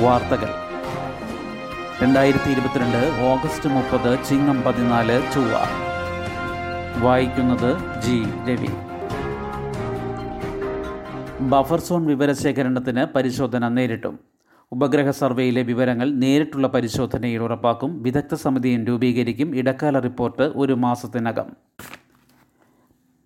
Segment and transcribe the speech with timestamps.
[0.00, 0.48] വാർത്തകൾ.
[2.02, 5.56] രണ്ടായിരത്തി ഇരുപത്തിരണ്ട് ഓഗസ്റ്റ് മുപ്പത് ചിങ്ങം പതിനാല് ചൊവ്വ.
[7.02, 8.68] വായിക്കുന്നത് ജി രവി.
[11.40, 14.18] ബഫർ സോൺ വിവരശേഖരണത്തിന് പരിശോധന നേരിട്ടും.
[14.72, 18.02] ഉപഗ്രഹ സർവേയിലെ വിവരങ്ങൾ നേരിട്ടുള്ള പരിശോധനയിൽ ഉറപ്പാക്കും.
[18.02, 19.56] വിദഗ്ധ സമിതിയും രൂപീകരിക്കും.
[19.56, 21.46] ഇടക്കാല റിപ്പോർട്ട് ഒരു മാസത്തിനകം.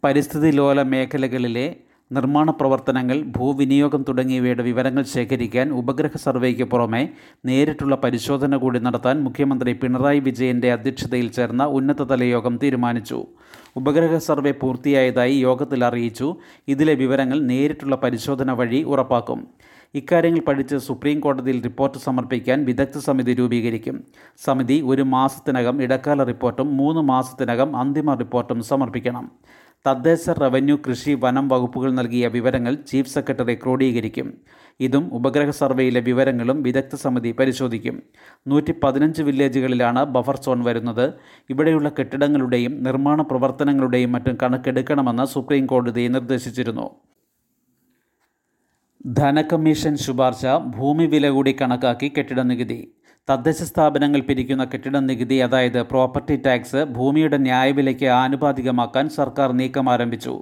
[0.05, 1.77] പരിസ്ഥിതി ലോല മേഖലകളിലെ
[2.13, 7.09] നിർമ്മാണ പ്രവർത്തനങ്ങൾ ഭൂവിനിയോഗം തുടങ്ങിയവയുടെ വിവരങ്ങൾ ശേഖരിക്കാൻ ഉപഗ്രഹ സർവേക്ക് പുറമെ
[7.47, 13.27] നേരിട്ടുള്ള പരിശോധന കൂടി നടത്താൻ മുഖ്യമന്ത്രി പിണറായി വിജയന്റെ അധ്യക്ഷതയിൽ ചേർന്ന ഉന്നതതല യോഗം തീരുമാനിച്ചു.
[13.77, 16.37] ഉപഗ്രഹ സർവേ പൂർത്തിയായതായി യോഗത്തിൽ അറിയിച്ചു.
[16.69, 19.47] ഇതിലെ വിവരങ്ങൾ നേരിട്ടുള്ള പരിശോധന വഴി ഉറപ്പാക്കും.
[19.95, 24.05] ഇക്കാര്യങ്ങൾ പഠിച്ച് സുപ്രീം കോടതിയിൽ റിപ്പോർട്ട് സമർപ്പിക്കാൻ വിദഗ്ധ സമിതി രൂപീകരിക്കും.
[24.39, 29.31] സമിതി ഒരു മാസത്തിനകം ഇടക്കാല റിപ്പോർട്ടും മൂന്ന് മാസത്തിനകം അന്തിമ റിപ്പോർട്ടും സമർപ്പിക്കണം.
[29.87, 34.35] തദ്ദേശ റവന്യൂ കൃഷി വനം വകുപ്പുകൾ നൽകിയ വിവരങ്ങൾ ചീഫ് സെക്രട്ടറി ക്രോഡീകരിക്കും.
[34.81, 38.03] ഇതും ഉപഗ്രഹ സർവേയിലെ വിവരങ്ങളും വിദഗ്ധ സമിതി പരിശോധിക്കും.
[38.49, 41.15] നൂറ്റി പതിനഞ്ച് വില്ലേജുകളിലാണ് ബഫർ സോൺ വരുന്നത്.
[41.51, 46.91] ഇവിടെയുള്ള കെട്ടിടങ്ങളുടെയും നിർമ്മാണ പ്രവർത്തനങ്ങളുടെയും മറ്റും കണക്കെടുക്കണമെന്ന് സുപ്രീം കോടതി നിർദ്ദേശിച്ചിരുന്നു.
[49.07, 52.95] ധനകമ്മീഷൻ ശുപാർശ ഭൂമി വില കൂടി കണക്കാക്കി കെട്ടിട നികുതി
[53.29, 60.35] തദ്ദേശ സ്ഥാപനങ്ങൾ പിരിക്കുന്ന കെട്ടിട നികുതി അതായത് പ്രോപ്പർട്ടി ടാക്സ് ഭൂമിയുടെ ന്യായവിലയ്ക്ക് ആനുപാതികമാക്കാൻ സർക്കാർ നീക്കം ആരംഭിച്ചു.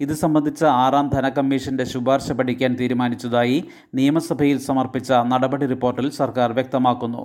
[0.00, 7.24] ഇത് സംബന്ധിച്ച ആറാം ധനകമ്മീഷന്റെ ശുപാർശ പഠിക്കാൻ തീരുമാനിച്ചതായി നിയമസഭയിൽ സമർപ്പിച്ച നടപടി റിപ്പോർട്ടിൽ സർക്കാർ വ്യക്തമാക്കുന്നു.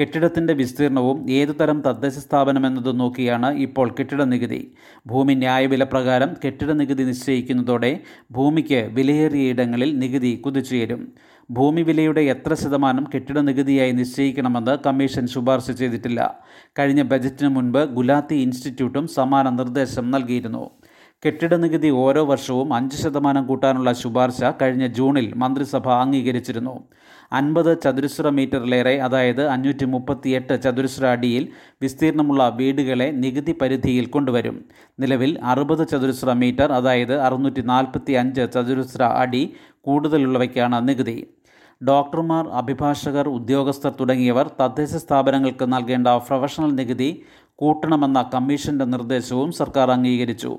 [0.00, 4.72] കെട്ടിടത്തിന്റെ വിസ്തീർണവും ഏതുതരം തദ്ദേശ സ്ഥാപനമെന്നതും നോക്കിയാണ് ഇപ്പോൾ കെട്ടിട നികുതി.
[5.06, 8.00] ഭൂമി ന്യായവില പ്രകാരം കെട്ടിട നികുതി നിശ്ചയിക്കുന്നതോടെ
[8.30, 11.02] ഭൂമിക്ക് വിലയേറിയ ഇടങ്ങളിൽ നികുതി കുതിച്ചുയരും.
[11.50, 16.20] ഭൂമി വിലയുടെ എത്ര ശതമാനം കെട്ടിട നികുതിയായി നിശ്ചയിക്കണമെന്ന് കമ്മീഷൻ ശുപാർശ ചെയ്തിട്ടില്ല.
[16.78, 20.70] കഴിഞ്ഞ ബജറ്റിന് മുൻപ് ഗുലാത്തി ഇൻസ്റ്റിറ്റ്യൂട്ടും സമാന നിർദ്ദേശം നൽകിയിരുന്നു.
[21.26, 26.74] കെട്ടിട നികുതി ഓരോ വർഷവും അഞ്ച് ശതമാനം കൂട്ടാനുള്ള ശുപാർശ കഴിഞ്ഞ ജൂണിൽ മന്ത്രിസഭ അംഗീകരിച്ചിരുന്നു.
[27.32, 31.48] അൻപത് ചതുരശ്ര മീറ്ററിലേറെ അതായത് അഞ്ഞൂറ്റി മുപ്പത്തിയെട്ട് ചതുരശ്ര അടിയിൽ
[31.82, 34.64] വിസ്തീർണമുള്ള വീടുകളെ നികുതി പരിധിയിൽ കൊണ്ടുവരും.
[35.00, 39.42] നിലവിൽ അറുപത് ചതുരശ്ര മീറ്റർ അതായത് അറുന്നൂറ്റി നാൽപ്പത്തി അഞ്ച് ചതുരശ്ര അടി
[39.80, 41.18] കൂടുതലുള്ളവയ്ക്കാണ് നികുതി.
[41.86, 47.22] ഡോക്ടർമാർ അഭിഭാഷകർ ഉദ്യോഗസ്ഥർ തുടങ്ങിയവർ തദ്ദേശ സ്ഥാപനങ്ങൾക്ക് നൽകേണ്ട പ്രൊഫഷണൽ നികുതി
[47.54, 50.58] കൂട്ടണമെന്ന കമ്മീഷന്റെ നിർദ്ദേശവും സർക്കാർ അംഗീകരിച്ചു.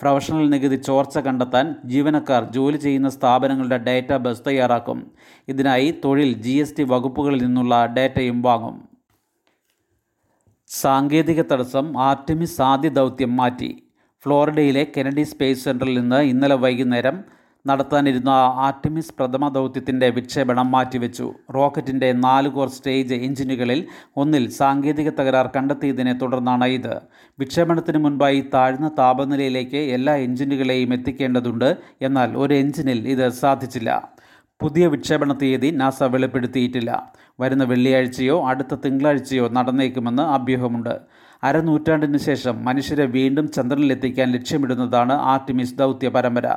[0.00, 5.12] പ്രൊഫഷണൽ നികുതി ചോർച്ച കണ്ടെത്താൻ ജീവനക്കാർ ജോലി ചെയ്യുന്ന സ്ഥാപനങ്ങളുടെ ഡാറ്റാബേസ് തയ്യാറാക്കും.
[5.48, 8.88] ഇതിനായി തൊഴിൽ ജി എസ് ടി വകുപ്പുകളിൽ നിന്നുള്ള ഡാറ്റയും വാങ്ങും.
[10.68, 13.82] സാങ്കേതിക തടസ്സം ആർട്ടിമിസ് ആദ്യ ദൗത്യം മാറ്റി.
[14.22, 18.28] ഫ്ലോറിഡയിലെ കെനഡി സ്പേസ് സെന്ററിൽ നിന്ന് ഇന്നലെ വൈകുന്നേരം നടത്താനിരുന്ന
[18.66, 21.32] ആർട്ടിമിസ് പ്രഥമ ദൗത്യത്തിന്റെ വിക്ഷേപണം മാറ്റിവെച്ചു.
[21.54, 27.00] റോക്കറ്റിന്റെ നാല് കോർ സ്റ്റേജ് എഞ്ചിനുകളിൽ ഒന്നിൽ സാങ്കേതിക തകരാർ കണ്ടെത്തിയതിനെ തുടർന്നാണ് ഇത്.
[27.38, 31.76] വിക്ഷേപണത്തിന് മുൻപായി താഴ്ന്ന താപനിലയിലേക്ക് എല്ലാ എഞ്ചിനുകളെയും എത്തിക്കേണ്ടതുണ്ട്.
[32.02, 34.08] എന്നാൽ ഒരു എഞ്ചിനിൽ ഇത് സാധിച്ചില്ല.
[34.60, 37.12] പുതിയ വിക്ഷേപണ തീയതി നാസ വെളിപ്പെടുത്തിയിട്ടില്ല.
[37.40, 41.00] വരുന്ന വെള്ളിയാഴ്ചയോ അടുത്ത തിങ്കളാഴ്ചയോ നടന്നേക്കുമെന്ന് അഭ്യൂഹമുണ്ട്.
[41.42, 46.56] അരനൂറ്റാണ്ടിന് ശേഷം മനുഷ്യരെ വീണ്ടും ചന്ദ്രനിലെത്തിക്കാൻ ലക്ഷ്യമിടുന്നതാണ് ആർട്ടിമിസ് ദൗത്യ പരമ്പര.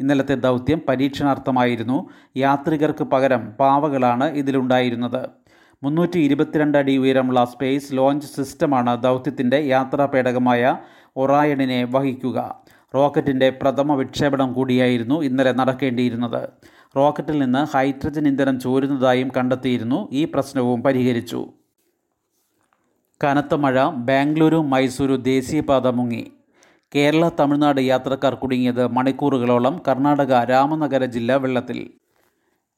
[0.00, 2.08] ഇന്നലത്തെ ദൗത്യം പരീക്ഷണാർത്ഥമായിരുന്നു.
[2.36, 5.28] യാത്രികർക്ക് പകരം പാവകളാണ് ഇതിലുണ്ടായിരുന്നത്.
[5.82, 10.76] മുന്നൂറ്റി ഇരുപത്തിരണ്ട് അടി ഉയരമുള്ള സ്പേസ് ലോഞ്ച് സിസ്റ്റമാണ് ദൗത്യത്തിന്റെ യാത്രാ പേടകമായ
[11.16, 12.62] ഒറായണിനെ വഹിക്കുക.
[12.94, 16.48] റോക്കറ്റിന്റെ പ്രഥമ വിക്ഷേപണം കൂടിയായിരുന്നു ഇന്നലെ നടക്കേണ്ടിയിരുന്നത്.
[16.96, 20.08] റോക്കറ്റിൽ നിന്ന് ഹൈഡ്രജൻ ഇന്ധനം ചോരുന്നതായും കണ്ടെത്തിയിരുന്നു.
[20.12, 21.46] ഈ പ്രശ്നവും പരിഹരിച്ചു.
[23.24, 26.32] കനത്ത മഴ ബാംഗ്ലൂരു മൈസൂരു ദേശീയപാത മുങ്ങി.
[26.94, 31.90] കേരള തമിഴ്നാട് യാത്രക്കാർ കുടുങ്ങിയത് മണിക്കൂറുകളോളം കർണാടക രാമനഗര ജില്ല വെള്ളത്തിൽ.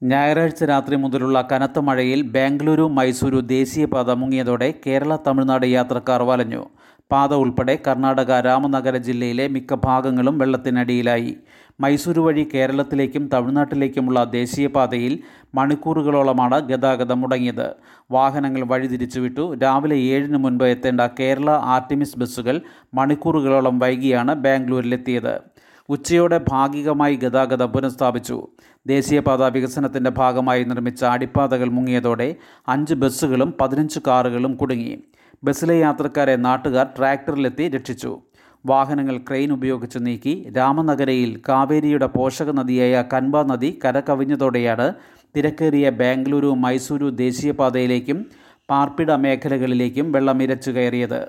[0.03, 6.67] ഞായറാഴ്ച രാത്രി മുതലുള്ള കനത്ത മഴയിൽ ബാംഗ്ലൂരു മൈസൂരു ദേശീയപാത മുങ്ങിയതോടെ കേരള തമിഴ്നാട് യാത്രക്കാർ വലഞ്ഞു.
[7.11, 11.37] പാത ഉൾപ്പെടെ കർണാടക രാമനഗര ജില്ലയിലെ മിക്ക ഭാഗങ്ങളും വെള്ളത്തിനടിയിലായി.
[11.81, 15.19] മൈസൂരു വഴി കേരളത്തിലേക്കും തമിഴ്നാട്ടിലേക്കുമുള്ള ദേശീയപാതയിൽ
[15.55, 17.75] മണിക്കൂറുകളോളമാണ് ഗതാഗതം മുടങ്ങിയത്.
[18.11, 22.61] വാഹനങ്ങൾ വഴിതിരിച്ചുവിട്ടു രാവിലെ ഏഴിന് മുൻപ് എത്തേണ്ട കേരള ആർട്ടിമിസ് ബസ്സുകൾ
[22.95, 25.41] മണിക്കൂറുകളോളം വൈകിയാണ് ബാംഗ്ലൂരിലെത്തിയത്.
[25.89, 28.47] ഉച്ചയോടെ ഭാഗികമായി ഗതാഗതം പുനഃസ്ഥാപിച്ചു.
[28.87, 32.35] ദേശീയപാത വികസനത്തിന്റെ ഭാഗമായി നിർമ്മിച്ച അടിപ്പാതകൾ മുങ്ങിയതോടെ
[32.69, 34.99] അഞ്ച് ബസ്സുകളും പതിനഞ്ച് കാറുകളും കുടുങ്ങി.
[35.45, 38.21] ബസ്സിലെ യാത്രക്കാരെ നാട്ടുകാർ ട്രാക്ടറിലെത്തി രക്ഷിച്ചു.
[38.67, 44.95] വാഹനങ്ങൾ ക്രെയിൻ ഉപയോഗിച്ച് നീക്കി രാമനഗരയിൽ കാവേരിയുടെ പോഷക നദിയായ കൻബ നദി കരകവിഞ്ഞതോടെയാണ്
[45.37, 48.27] തിരക്കേറിയ ബാംഗ്ലൂരു മൈസൂരു ദേശീയപാതയിലേക്കും
[48.71, 51.29] പാർപ്പിട മേഖലകളിലേക്കും വെള്ളം ഇരച്ചു കയറിയത്.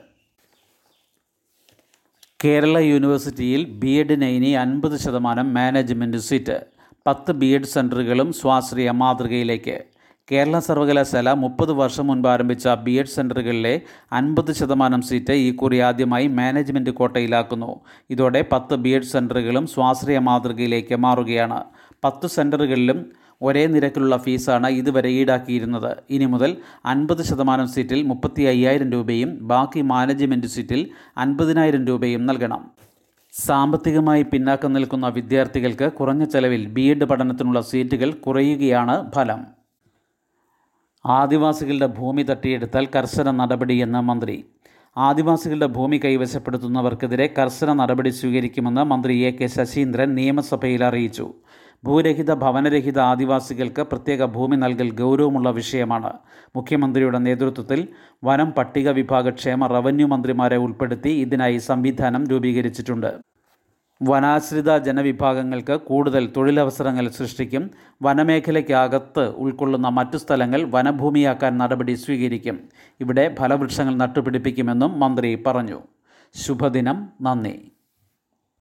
[2.46, 6.66] കേരള യൂണിവേഴ്സിറ്റിയിൽ ബി എഡിന് ഇനി അൻപത് ശതമാനം മാനേജ്മെന്റ് സീറ്റ്.
[7.08, 9.84] പത്ത് ബി എഡ് സെന്ററുകളും സ്വാശ്രയ മാതൃകയിലേക്ക്.
[10.32, 13.72] കേരള സർവകലാശാല മുപ്പത് വർഷം മുൻപ് ആരംഭിച്ച ബി എഡ് സെന്ററുകളിലെ
[14.14, 17.70] അൻപത് ശതമാനം സീറ്റ് ഈ കുറി ആദ്യമായി മാനേജ്മെന്റ് കോട്ടയിലാക്കുന്നു.
[18.10, 21.60] ഇതോടെ പത്ത് ബി എഡ് സെന്ററുകളും സ്വാശ്രയ മാതൃകയിലേക്ക് മാറുകയാണ്.
[22.04, 23.00] പത്ത് സെന്ററുകളിലും
[23.42, 25.92] ഒരേ നിരക്കിലുള്ള ഫീസാണ് ഇതുവരെ ഈടാക്കിയിരുന്നത്.
[26.10, 30.82] ഇനി മുതൽ അൻപത് ശതമാനം സീറ്റിൽ മുപ്പത്തി അയ്യായിരം രൂപയും ബാക്കി മാനേജ്മെന്റ് സീറ്റിൽ
[31.18, 32.64] അൻപതിനായിരം രൂപയും നൽകണം.
[33.34, 39.57] സാമ്പത്തികമായി പിന്നാക്കം നിൽക്കുന്ന വിദ്യാർത്ഥികൾക്ക് കുറഞ്ഞ ചെലവിൽ ബി എഡ് പഠനത്തിനുള്ള സീറ്റുകൾ കുറയുകയാണ് ഫലം.
[41.16, 44.36] ആദിവാസികളുടെ ഭൂമി തട്ടിയെടുത്താൽ കർശന നടപടിയെന്ന് മന്ത്രി.
[44.98, 51.28] ആദിവാസികളുടെ ഭൂമി കൈവശപ്പെടുത്തുന്നവർക്കെതിരെ കർശന നടപടി സ്വീകരിക്കുമെന്ന് മന്ത്രി എ കെ ശശീന്ദ്രൻ നിയമസഭയിൽ അറിയിച്ചു.
[51.86, 56.12] ഭൂരഹിത ഭവനരഹിത ആദിവാസികൾക്ക് പ്രത്യേക ഭൂമി നൽകൽ ഗൗരവമുള്ള വിഷയമാണ്.
[56.56, 57.88] മുഖ്യമന്ത്രിയുടെ നേതൃത്വത്തിൽ
[58.24, 63.12] വനം പട്ടിക വിഭാഗ ക്ഷേമ റവന്യൂ മന്ത്രിമാരെ ഉൾപ്പെടുത്തി ഇതിനായി സംവിധാനം രൂപീകരിച്ചിട്ടുണ്ട്.
[64.02, 67.72] വനാശ്രിത ജനവിഭാഗങ്ങൾക്ക് കൂടുതൽ തൊഴിലവസരങ്ങൾ സൃഷ്ടിക്കും.
[68.02, 72.60] വനമേഖലയ്ക്കകത്ത് ഉൾക്കൊള്ളുന്ന മറ്റു സ്ഥലങ്ങൾ വനഭൂമിയാക്കാൻ നടപടി സ്വീകരിക്കും.
[73.00, 75.82] ഇവിടെ ഫലവൃക്ഷങ്ങൾ നട്ടുപിടിപ്പിക്കുമെന്നും മന്ത്രി പറഞ്ഞു.
[76.34, 77.10] ശുഭദിനം.
[77.22, 77.72] നന്ദി.